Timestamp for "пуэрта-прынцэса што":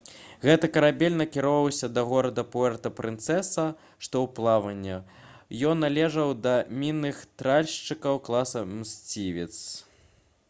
2.55-4.15